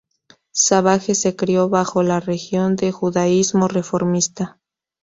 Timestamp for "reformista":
3.67-4.59